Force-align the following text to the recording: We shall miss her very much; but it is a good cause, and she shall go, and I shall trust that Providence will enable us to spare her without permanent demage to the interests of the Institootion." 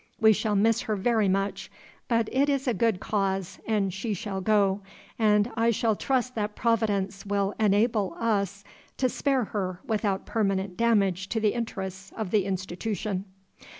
We 0.19 0.33
shall 0.33 0.55
miss 0.55 0.81
her 0.81 0.95
very 0.95 1.29
much; 1.29 1.69
but 2.07 2.27
it 2.31 2.49
is 2.49 2.67
a 2.67 2.73
good 2.73 2.99
cause, 2.99 3.59
and 3.67 3.93
she 3.93 4.15
shall 4.15 4.41
go, 4.41 4.81
and 5.19 5.51
I 5.53 5.69
shall 5.69 5.95
trust 5.95 6.33
that 6.33 6.55
Providence 6.55 7.23
will 7.23 7.53
enable 7.59 8.15
us 8.19 8.63
to 8.97 9.07
spare 9.07 9.43
her 9.43 9.79
without 9.85 10.25
permanent 10.25 10.75
demage 10.75 11.27
to 11.29 11.39
the 11.39 11.53
interests 11.53 12.11
of 12.17 12.31
the 12.31 12.45
Institootion." 12.45 13.25